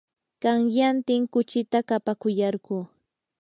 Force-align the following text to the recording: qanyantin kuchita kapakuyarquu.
qanyantin 0.41 1.23
kuchita 1.33 1.79
kapakuyarquu. 1.89 2.77